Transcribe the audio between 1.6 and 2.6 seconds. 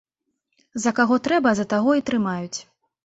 таго і трымаюць.